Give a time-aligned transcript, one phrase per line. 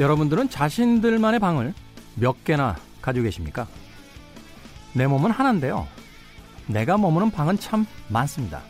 [0.00, 1.74] 여러분들은 자신들만의 방을
[2.14, 3.66] 몇 개나 가지고 계십니까?
[4.94, 5.86] 내 몸은 하나인데요.
[6.66, 8.62] 내가 머무는 방은 참 많습니다.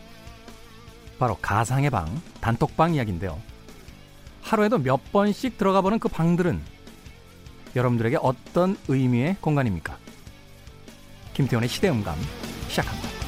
[1.19, 3.41] 바로 가상의 방, 단톡방 이야기인데요.
[4.41, 6.61] 하루에도 몇 번씩 들어가 보는 그 방들은
[7.77, 9.97] 여러분들에게 어떤 의미의 공간입니까?
[11.35, 12.17] 김태원의 시대음감
[12.69, 13.22] 시작합니다.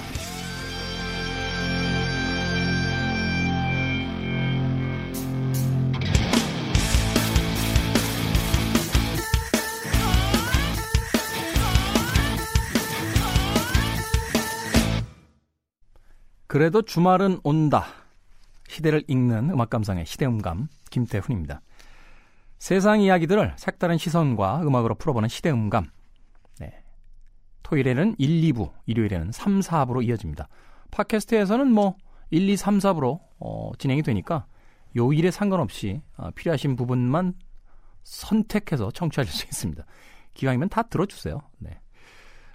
[16.55, 17.85] 그래도 주말은 온다.
[18.69, 21.61] 시대를 읽는 음악 감상의 시대음감 김태훈입니다.
[22.61, 25.91] 세상 이야기들을 색다른 시선과 음악으로 풀어보는 시대음감.
[26.61, 26.85] 네.
[27.65, 30.47] 토요일에는 1, 2부, 일요일에는 3, 4부로 이어집니다.
[30.93, 31.97] 팟캐스트에서는 뭐
[32.31, 34.47] 1, 2, 3, 4부로 어, 진행이 되니까
[34.97, 37.35] 요일에 상관없이 어, 필요하신 부분만
[38.05, 39.85] 선택해서 청취하실 수 있습니다.
[40.35, 41.41] 기왕이면 다 들어주세요.
[41.59, 41.81] 네.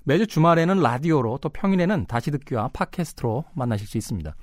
[0.04, 4.36] 매주 주말에는 라디오로 또 평일에는 다시 듣기와 팟캐스트로 만나실 수 있습니다.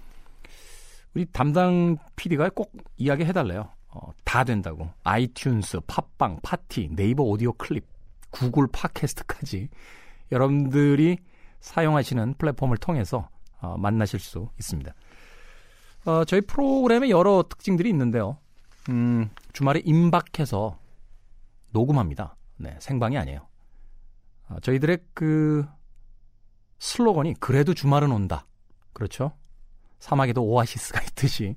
[1.14, 3.68] 우리 담당 PD가 꼭 이야기 해달래요.
[3.88, 4.90] 어, 다 된다고.
[5.04, 7.86] 아이튠스, 팟빵, 파티, 네이버 오디오 클립,
[8.30, 9.68] 구글 팟캐스트까지
[10.30, 11.18] 여러분들이
[11.60, 13.28] 사용하시는 플랫폼을 통해서
[13.60, 14.94] 어, 만나실 수 있습니다.
[16.04, 18.36] 어, 저희 프로그램에 여러 특징들이 있는데요.
[18.90, 20.78] 음, 주말에 임박해서
[21.70, 22.36] 녹음합니다.
[22.58, 23.46] 네, 생방이 아니에요.
[24.48, 25.66] 어, 저희들의 그
[26.78, 28.46] 슬로건이 그래도 주말은 온다.
[28.92, 29.32] 그렇죠?
[29.98, 31.56] 사막에도 오아시스가 있듯이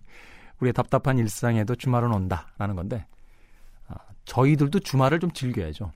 [0.59, 3.05] 우리의 답답한 일상에도 주말은 온다라는 건데
[3.87, 5.91] 어, 저희들도 주말을 좀 즐겨야죠.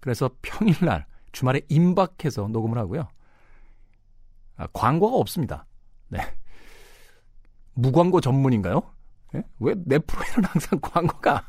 [0.00, 3.08] 그래서 평일날 주말에 임박해서 녹음을 하고요.
[4.56, 5.66] 아, 광고가 없습니다.
[6.08, 6.20] 네.
[7.74, 8.82] 무광고 전문인가요?
[9.32, 9.42] 네?
[9.58, 11.48] 왜내 프로에는 항상 광고가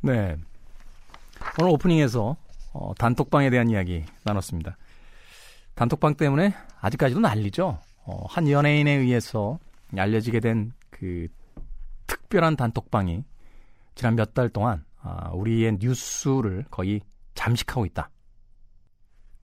[0.00, 0.36] 네.
[1.58, 2.36] 오늘 오프닝에서
[2.78, 4.76] 어, 단톡방에 대한 이야기 나눴습니다.
[5.74, 7.78] 단톡방 때문에 아직까지도 난리죠.
[8.04, 9.58] 어, 한 연예인에 의해서
[9.96, 11.28] 알려지게 된 그
[12.06, 13.24] 특별한 단톡방이
[13.94, 17.00] 지난 몇 달 동안 아, 우리의 뉴스를 거의
[17.34, 18.10] 잠식하고 있다.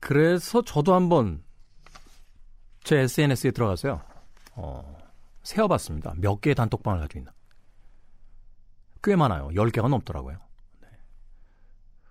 [0.00, 1.42] 그래서 저도 한번
[2.82, 4.02] 제 SNS에 들어가서요.
[4.56, 4.98] 어,
[5.42, 6.14] 세어봤습니다.
[6.18, 7.32] 몇 개의 단톡방을 가지고 있나.
[9.02, 9.48] 꽤 많아요.
[9.48, 10.38] 10개가 넘더라고요.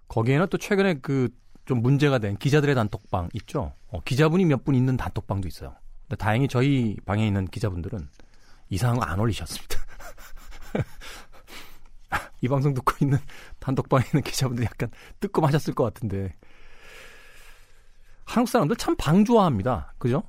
[0.07, 1.29] 거기에는 또 최근에 그
[1.65, 3.71] 좀 문제가 된 기자들의 단톡방 있죠.
[3.87, 5.73] 어, 기자분이 몇 분 있는 단톡방도 있어요.
[6.09, 8.09] 근데 다행히 저희 방에 있는 기자분들은
[8.69, 9.77] 이상한 거 안 올리셨습니다.
[12.41, 13.17] 이 방송 듣고 있는
[13.59, 16.33] 단톡방에 있는 기자분들 약간 뜨끔하셨을 것 같은데
[18.25, 19.93] 한국 사람들 참 방 좋아합니다.
[19.97, 20.23] 그죠?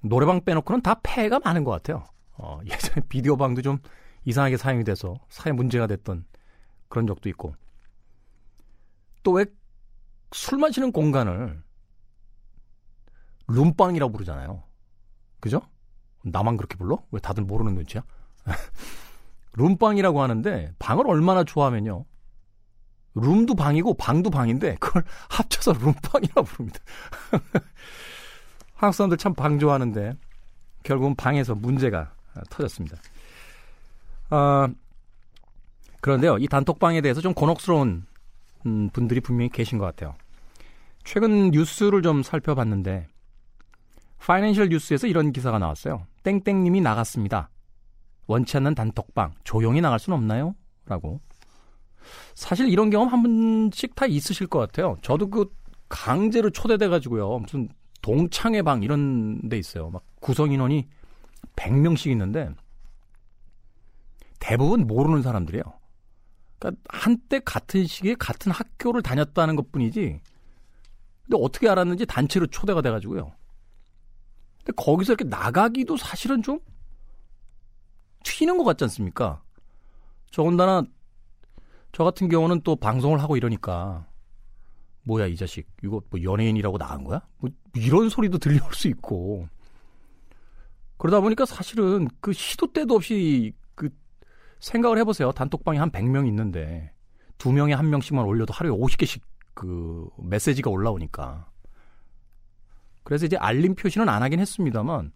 [0.00, 2.04] 노래방 빼놓고는 다 폐가 많은 것 같아요.
[2.36, 3.78] 어, 예전에 비디오 방도 좀
[4.24, 6.24] 이상하게 사용이 돼서 사회 문제가 됐던
[6.88, 7.54] 그런 적도 있고
[9.24, 9.46] 또 왜
[10.32, 11.62] 술 마시는 공간을
[13.46, 14.64] 룸빵이라고 부르잖아요.
[15.40, 15.60] 그죠?
[16.24, 17.04] 나만 그렇게 불러?
[17.12, 18.02] 왜 다들 모르는 눈치야?
[19.56, 22.04] 룸빵이라고 하는데 방을 얼마나 좋아하면요.
[23.14, 26.80] 룸도 방이고 방도 방인데 그걸 합쳐서 룸빵이라고 부릅니다.
[28.74, 30.14] 한국 사람들 참 방 좋아하는데
[30.82, 32.12] 결국은 방에서 문제가
[32.50, 32.96] 터졌습니다.
[34.30, 34.68] 아,
[36.00, 38.04] 그런데요, 이 단톡방에 대해서 좀 곤혹스러운
[38.66, 40.14] 음, 분들이 분명히 계신 것 같아요.
[41.04, 43.06] 최근 뉴스를 좀 살펴봤는데
[44.18, 46.06] 파이낸셜 뉴스에서 이런 기사가 나왔어요.
[46.22, 47.50] 땡땡님이 나갔습니다.
[48.26, 50.54] 원치 않는 단톡방 조용히 나갈 수는 없나요?
[50.86, 51.20] 라고.
[52.34, 54.96] 사실 이런 경험 한 번씩 다 있으실 것 같아요.
[55.02, 55.46] 저도 그
[55.88, 57.38] 강제로 초대돼 가지고요.
[57.38, 57.68] 무슨
[58.00, 59.90] 동창회 방 이런 데 있어요.
[59.90, 60.88] 막 구성 인원이
[61.56, 62.50] 100명씩 있는데
[64.38, 65.64] 대부분 모르는 사람들이에요.
[66.64, 70.20] 그러니까 한때 같은 시기에 같은 학교를 다녔다는 것 뿐이지.
[71.22, 73.32] 근데 어떻게 알았는지 단체로 초대가 돼가지고요.
[74.58, 76.58] 근데 거기서 이렇게 나가기도 사실은 좀
[78.24, 79.42] 튀는 것 같지 않습니까?
[80.30, 80.84] 저건다나
[81.92, 84.06] 저 같은 경우는 또 방송을 하고 이러니까
[85.02, 87.20] 뭐야 이 자식 이거 뭐 연예인이라고 나간 거야?
[87.38, 89.46] 뭐 이런 소리도 들려올 수 있고
[90.96, 93.52] 그러다 보니까 사실은 그 시도 때도 없이
[94.64, 95.30] 생각을 해보세요.
[95.32, 96.90] 단톡방에 한 100명 있는데
[97.36, 99.20] 두 명에 한 명씩만 올려도 하루에 50개씩
[99.52, 101.46] 그 메시지가 올라오니까.
[103.02, 105.12] 그래서 이제 알림 표시는 안 하긴 했습니다만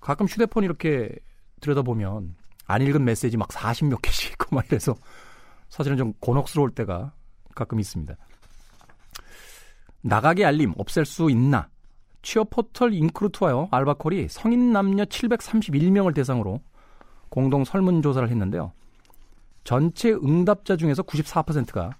[0.00, 1.14] 가끔 휴대폰 이렇게
[1.60, 2.34] 들여다보면
[2.66, 4.96] 안 읽은 메시지 막 40몇 개씩 있고 막 이래서
[5.68, 7.12] 사실은 좀 곤혹스러울 때가
[7.54, 8.16] 가끔 있습니다.
[10.00, 11.68] 나가게 알림 없앨 수 있나?
[12.22, 16.60] 취업 포털 인크루트와요 알바콜이 성인 남녀 731명을 대상으로
[17.32, 18.72] 공동 설문조사를 했는데요.
[19.64, 21.96] 전체 응답자 중에서 94%가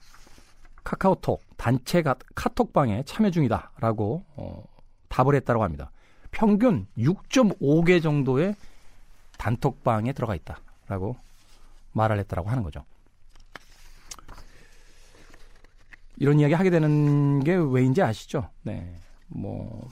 [0.85, 2.03] 카카오톡 단체
[2.35, 4.65] 카톡방에 참여 중이다라고 어,
[5.09, 5.91] 답을 했다고 합니다.
[6.33, 8.55] 평균 6.5개 정도의
[9.39, 11.17] 단톡방에 들어가 있다라고
[11.93, 12.85] 말을 했다라고 하는 거죠.
[16.19, 18.51] 이런 이야기 하게 되는 게 왜인지 아시죠?
[18.65, 18.99] 네.
[19.29, 19.89] 뭐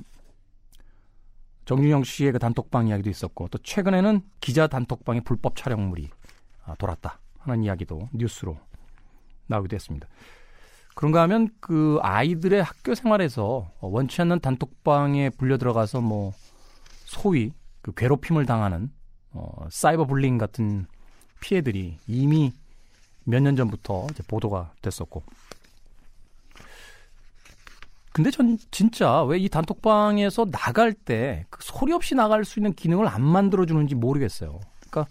[1.71, 6.11] 정준영 씨의 그 단톡방 이야기도 있었고 또 최근에는 기자 단톡방에 불법 촬영물이
[6.65, 8.59] 아, 돌았다 하는 이야기도 뉴스로
[9.47, 10.09] 나오기도 했습니다.
[10.97, 16.33] 그런가 하면 그 아이들의 학교 생활에서 원치 않는 단톡방에 불려 들어가서 뭐
[17.05, 17.53] 소위
[17.83, 18.91] 그 괴롭힘을 당하는
[19.31, 20.87] 어, 사이버 불링 같은
[21.39, 22.53] 피해들이 이미
[23.23, 25.23] 몇 년 전부터 이제 보도가 됐었고.
[28.13, 33.07] 근데 전 진짜 왜 이 단톡방에서 나갈 때 그 소리 없이 나갈 수 있는 기능을
[33.09, 34.61] 안 만들어 주는지 모르겠어요.
[34.91, 35.07] 그러니까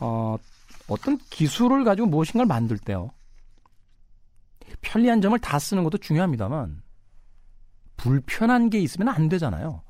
[0.00, 0.36] 어,
[0.88, 3.10] 어떤 기술을 가지고 무엇인가를 만들 때요.
[4.80, 6.82] 편리한 점을 다 쓰는 것도 중요합니다만
[7.96, 9.82] 불편한 게 있으면 안 되잖아요.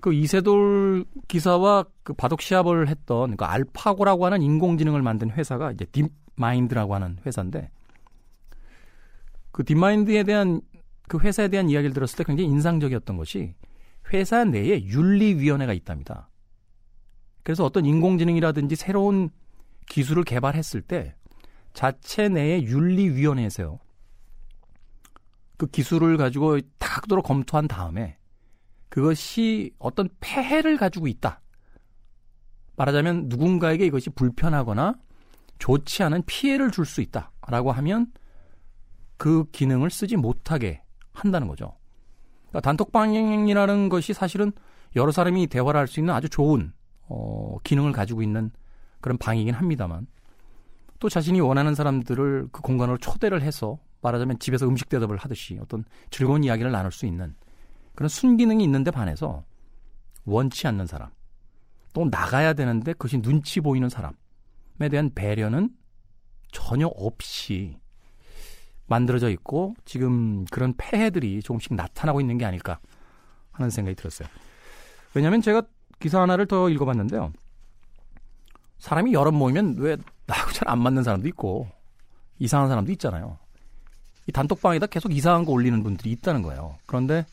[0.00, 6.94] 그 이세돌 기사와 그 바둑 시합을 했던 그 알파고라고 하는 인공지능을 만든 회사가 이제 딥마인드라고
[6.94, 7.70] 하는 회사인데
[9.60, 10.62] 그 딥마인드에 대한
[11.06, 13.54] 그 회사에 대한 이야기를 들었을 때 굉장히 인상적이었던 것이
[14.10, 16.30] 회사 내에 윤리위원회가 있답니다.
[17.42, 19.28] 그래서 어떤 인공지능이라든지 새로운
[19.86, 21.14] 기술을 개발했을 때
[21.74, 23.78] 자체 내에 윤리위원회에서요.
[25.58, 28.16] 그 기술을 가지고 다각도로 검토한 다음에
[28.88, 31.42] 그것이 어떤 폐해를 가지고 있다.
[32.76, 34.94] 말하자면 누군가에게 이것이 불편하거나
[35.58, 38.10] 좋지 않은 피해를 줄 수 있다 라고 하면
[39.20, 40.80] 그 기능을 쓰지 못하게
[41.12, 41.76] 한다는 거죠.
[42.48, 44.50] 그러니까 단톡방이라는 것이 사실은
[44.96, 46.72] 여러 사람이 대화를 할 수 있는 아주 좋은
[47.02, 48.50] 어, 기능을 가지고 있는
[49.02, 50.06] 그런 방이긴 합니다만
[51.00, 56.42] 또 자신이 원하는 사람들을 그 공간으로 초대를 해서 말하자면 집에서 음식 대접을 하듯이 어떤 즐거운
[56.42, 57.34] 이야기를 나눌 수 있는
[57.94, 59.44] 그런 순기능이 있는데 반해서
[60.24, 61.10] 원치 않는 사람,
[61.92, 65.68] 또 나가야 되는데 그것이 눈치 보이는 사람에 대한 배려는
[66.52, 67.79] 전혀 없이
[68.90, 72.80] 만들어져 있고 지금 그런 폐해들이 조금씩 나타나고 있는 게 아닐까
[73.52, 74.28] 하는 생각이 들었어요.
[75.14, 75.62] 왜냐하면 제가
[76.00, 77.32] 기사 하나를 더 읽어봤는데요.
[78.78, 79.96] 사람이 여러 모이면 왜
[80.26, 81.68] 나하고 잘 안 맞는 사람도 있고
[82.38, 83.38] 이상한 사람도 있잖아요.
[84.26, 86.76] 이 단톡방에다 계속 이상한 거 올리는 분들이 있다는 거예요.
[86.86, 87.26] 그런데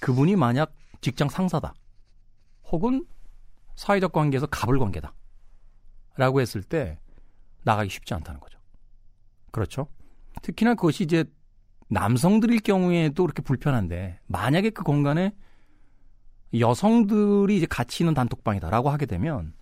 [0.00, 1.74] 그분이 만약 직장 상사다.
[2.64, 3.04] 혹은
[3.74, 5.12] 사회적 관계에서 갑을 관계다.
[6.16, 6.98] 라고 했을 때
[7.64, 8.59] 나가기 쉽지 않다는 거죠.
[9.50, 9.86] 그렇죠?
[10.42, 11.24] 특히나 그것이 이제
[11.88, 15.32] 남성들일 경우에도 그렇게 불편한데 만약에 그 공간에
[16.58, 19.52] 여성들이 이제 같이 있는 단톡방이다라고 하게 되면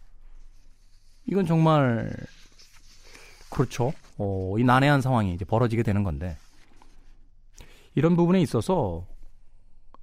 [1.27, 2.11] 이건 정말
[3.51, 3.93] 그렇죠.
[4.19, 6.37] 어, 이 난해한 상황이 이제 벌어지게 되는 건데
[7.95, 9.07] 이런 부분에 있어서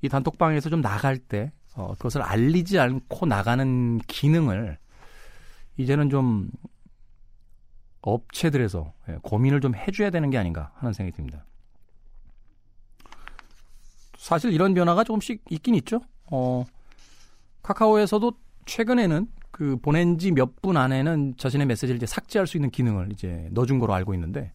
[0.01, 4.77] 이 단톡방에서 좀 나갈 때 어, 그것을 알리지 않고 나가는 기능을
[5.77, 6.49] 이제는 좀
[8.05, 11.45] 업체들에서 예, 고민을 좀 해줘야 되는 게 아닌가 하는 생각이 듭니다.
[14.17, 16.01] 사실 이런 변화가 조금씩 있긴 있죠.
[16.31, 16.63] 어,
[17.63, 18.31] 카카오에서도
[18.65, 23.47] 최근에는 그 보낸 지 몇 분 안에는 자신의 메시지를 이제 삭제할 수 있는 기능을 이제
[23.51, 24.51] 넣어준 거로 알고 있는데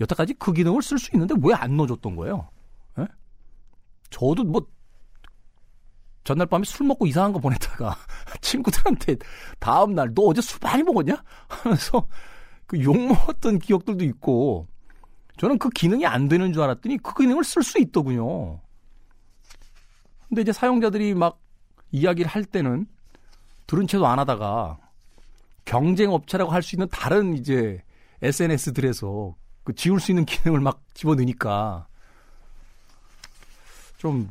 [0.00, 2.48] 여태까지 그 기능을 쓸 수 있는데 왜 안 넣어줬던 거예요?
[2.98, 3.06] 예?
[4.10, 4.66] 저도 뭐
[6.24, 7.96] 전날 밤에 술 먹고 이상한 거 보냈다가
[8.40, 9.16] 친구들한테
[9.58, 11.22] 다음 날 너 어제 술 많이 먹었냐?
[11.48, 12.06] 하면서
[12.66, 14.66] 그 욕 먹었던 기억들도 있고
[15.38, 18.60] 저는 그 기능이 안 되는 줄 알았더니 그 기능을 쓸 수 있더군요.
[20.28, 21.40] 근데 이제 사용자들이 막
[21.92, 22.86] 이야기를 할 때는
[23.66, 24.78] 들은 채도 안 하다가
[25.64, 27.82] 경쟁 업체라고 할 수 있는 다른 이제
[28.22, 31.86] SNS들에서 그 지울 수 있는 기능을 막 집어넣으니까
[33.98, 34.30] 좀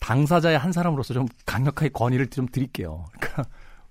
[0.00, 3.04] 당사자의 한 사람으로서 좀 강력하게 건의를 좀 드릴게요.
[3.20, 3.44] 그러니까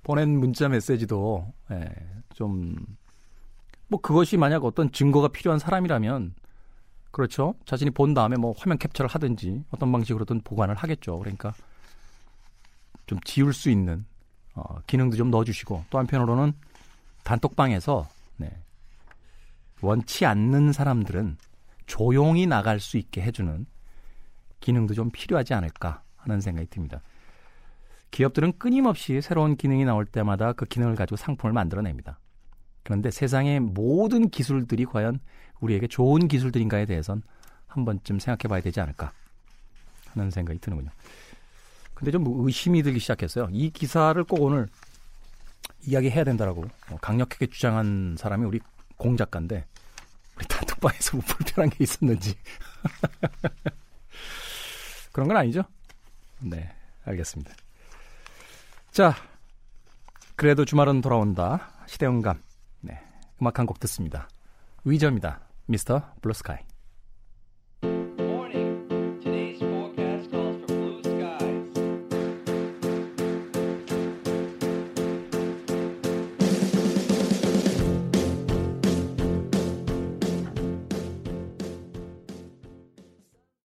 [0.03, 1.89] 보낸 문자 메시지도 예,
[2.33, 2.75] 좀
[3.91, 6.33] 뭐 그것이 만약 어떤 증거가 필요한 사람이라면
[7.11, 7.55] 그렇죠.
[7.65, 11.19] 자신이 본 다음에 뭐 화면 캡처를 하든지 어떤 방식으로든 보관을 하겠죠.
[11.19, 11.53] 그러니까
[13.05, 14.05] 좀 지울 수 있는
[14.55, 16.53] 어, 기능도 좀 넣어주시고 또 한편으로는
[17.25, 18.07] 단톡방에서
[18.37, 18.49] 네,
[19.81, 21.35] 원치 않는 사람들은
[21.85, 23.65] 조용히 나갈 수 있게 해주는
[24.61, 27.01] 기능도 좀 필요하지 않을까 하는 생각이 듭니다.
[28.11, 32.20] 기업들은 끊임없이 새로운 기능이 나올 때마다 그 기능을 가지고 상품을 만들어냅니다.
[32.83, 35.19] 그런데 세상의 모든 기술들이 과연
[35.59, 37.21] 우리에게 좋은 기술들인가에 대해선
[37.67, 39.11] 한 번쯤 생각해 봐야 되지 않을까
[40.13, 40.89] 하는 생각이 드는군요.
[41.93, 43.47] 근데 좀 의심이 들기 시작했어요.
[43.51, 44.67] 이 기사를 꼭 오늘
[45.85, 48.59] 이야기해야 된다라고 어, 강력하게 주장한 사람이 우리
[48.97, 49.65] 공 작가인데
[50.35, 52.35] 우리 단톡방에서 뭐 불편한 게 있었는지
[55.11, 55.63] 그런 건 아니죠?
[56.39, 56.73] 네,
[57.05, 57.53] 알겠습니다.
[58.91, 59.15] 자,
[60.35, 61.69] 그래도 주말은 돌아온다.
[61.85, 62.41] 시대음감.
[63.41, 64.27] 네, 음악 한 곡 듣습니다.
[64.85, 65.39] 위저입니다.
[65.65, 66.70] 미스터 블루스카이.